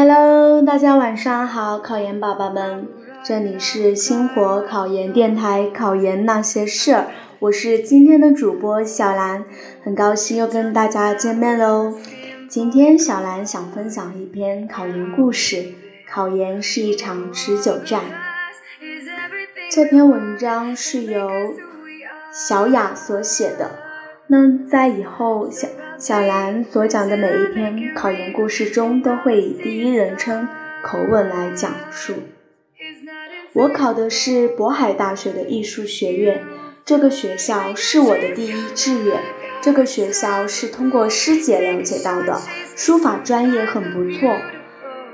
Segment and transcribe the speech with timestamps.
[0.00, 2.86] Hello，大家晚上好，考研宝宝们，
[3.24, 7.08] 这里是星火考研电台，考研那些事儿，
[7.40, 9.44] 我是今天的主播小兰，
[9.82, 11.96] 很高兴又跟大家见面喽。
[12.48, 15.74] 今天小兰想分享一篇考研故事，
[16.08, 18.02] 考研是一场持久战。
[19.68, 21.28] 这篇文章是由
[22.32, 23.87] 小雅所写的。
[24.30, 25.66] 那在以后小
[25.98, 30.46] 小兰所讲的每一篇考研故事中，都会以第一人称
[30.82, 32.14] 口吻来讲述。
[33.54, 36.42] 我考的是渤海大学的艺术学院，
[36.84, 39.20] 这个学校是我的第一志愿。
[39.60, 42.38] 这个学校是通过师姐了解到的，
[42.76, 44.36] 书法专业很不错。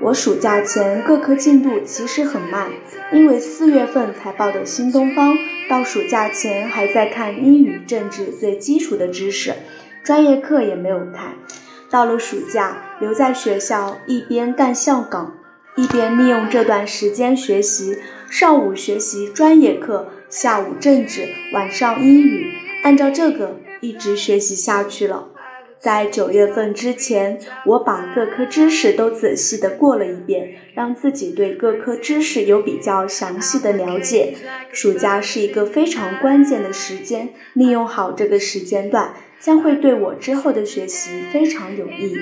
[0.01, 2.69] 我暑假前各科进度其实很慢，
[3.11, 5.35] 因为四月份才报的新东方，
[5.69, 9.53] 到暑假前还在看英语、政治最基础的知识，
[10.03, 11.35] 专业课也没有看。
[11.89, 15.33] 到了暑假，留在学校一边干校岗，
[15.75, 17.97] 一边利用这段时间学习，
[18.29, 22.53] 上午学习专业课，下午政治，晚上英语，
[22.83, 23.59] 按照这个。
[23.81, 25.27] 一直学习下去了。
[25.85, 34.33] 在九月份之前，我把各科知识都仔细的过了一遍，让自己对各科知识有比较详细的了解。
[34.71, 42.17] 暑假是一个非常关键的时间，利用好这个时间段，将会对我之后的学习非常有益。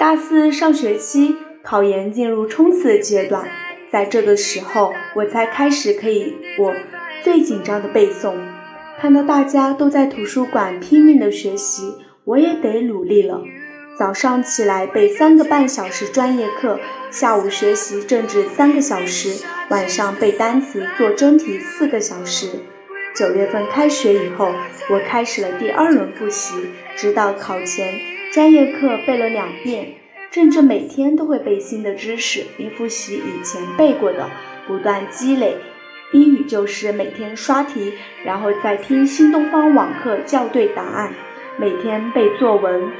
[0.00, 3.48] 大四上学期，考研进入冲刺阶段，
[3.88, 6.74] 在这个时候，我才开始可以我。
[7.22, 8.34] 最紧张的背诵，
[9.00, 13.42] 看到大家都在图书馆拼命的学习，我也得努力了。
[13.98, 22.48] 早上起来背三个半小时专业课，下午学习政治三个小时，晚上背单词做真题四个小时。
[23.14, 24.52] 九月份开学以后，
[24.90, 26.54] 我开始了第二轮复习，
[26.96, 27.94] 直到考前，
[28.32, 29.94] 专业课背了两遍，
[30.32, 34.28] 政治每天都会背新的知识，并复习以前背过的，
[34.66, 35.56] 不断积累。
[36.14, 37.94] 英语就是每天刷题，
[38.24, 41.12] 然后再听新东方网课校对答案，
[41.58, 42.92] 每天背作文。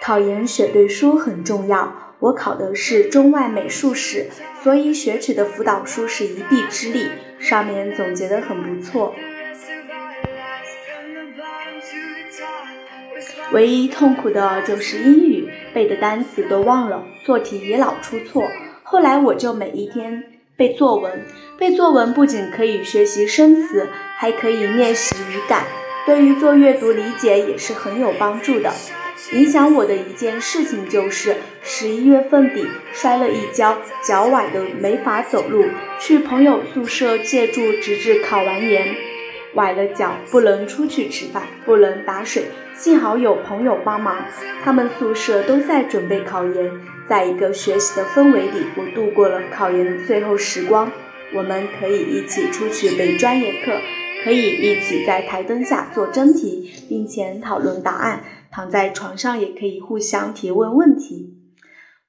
[0.00, 4.30] 考研选对书很重要，我考的是中外美术史，
[4.62, 9.14] 所以选取的辅导书是一臂之力，上面总结的很不错。
[13.52, 18.44] 唯一痛苦的就是英语，背的单词都忘了，做题也老出错。
[18.82, 20.39] 后来我就每一天。
[20.60, 21.24] 背作文，
[21.56, 23.88] 背作文不仅可以学习生词，
[24.18, 25.64] 还可以练习语感，
[26.04, 28.70] 对于做阅读理解也是很有帮助的。
[29.32, 35.64] 影响我的一件事情就是十一月份底摔了一跤，脚崴的没法走路，
[35.98, 38.94] 去朋友宿舍借住，直至考完研。
[39.54, 42.44] 崴了脚，不能出去吃饭，不能打水，
[42.74, 44.26] 幸好有朋友帮忙，
[44.62, 46.70] 他们宿舍都在准备考研。
[47.10, 50.92] 在一个学习的氛围里，我度过了考研的最后时光。
[51.34, 53.72] 我们可以一起出去背专业课，
[54.22, 58.22] 可以一起在台灯下做真题，并且讨论答案。
[58.52, 61.34] 躺在床上也可以互相提问问题。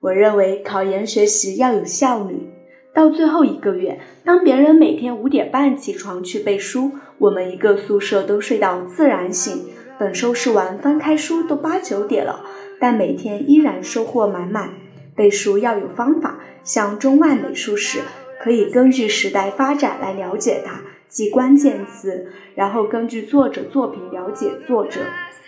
[0.02, 2.52] 我认为考研学习要有效率。
[2.94, 9.66] 到最后一个月，当别人每天五点半起床去背书，我们一个宿舍都睡到自然醒，
[10.00, 12.46] 等收拾完翻开书都八九点了，
[12.80, 14.74] 但每天依然收获满满。
[15.16, 18.00] 背书要有方法，像中外美术史，
[18.42, 25.02] 可以根据时代发展来了解它，记关键词，然后根据作者作品了解作者，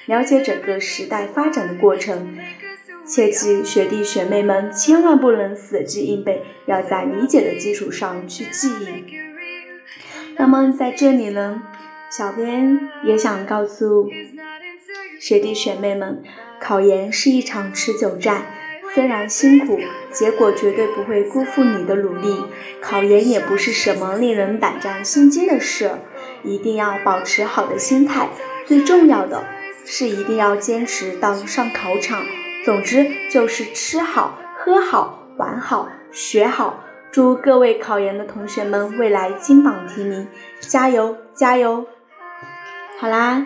[0.06, 2.38] 了解整个时代发展的过程。
[3.06, 9.04] 切记，学弟学妹们千万不能死记硬背，要在理解的基础上去记忆。
[10.38, 11.64] 那么在这里呢，
[12.10, 14.10] 小编也想告诉
[15.20, 16.24] 学弟学妹们，
[16.62, 18.46] 考研是一场持久战。
[18.94, 19.80] 虽然辛苦，
[20.12, 22.46] 结果绝对不会辜负你的努力。
[22.80, 25.92] 考研也不是什么令人胆战心惊的事，
[26.44, 28.30] 一定要保持好的心态。
[28.66, 29.44] 最重要的
[29.84, 32.24] 是一定要坚持到上考场。
[32.66, 36.84] 总之就是吃好、喝好、玩好、学好。
[37.12, 40.28] 祝各位考研的同学们未来金榜题名，
[40.60, 41.86] 加油加油！
[43.00, 43.46] 好啦。